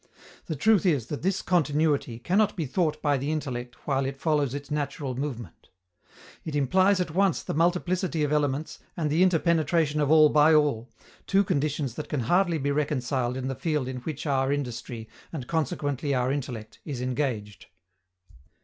[0.47, 4.55] The truth is that this continuity cannot be thought by the intellect while it follows
[4.55, 5.69] its natural movement.
[6.43, 10.89] It implies at once the multiplicity of elements and the interpenetration of all by all,
[11.27, 15.45] two conditions that can hardly be reconciled in the field in which our industry, and
[15.45, 17.67] consequently our intellect, is engaged.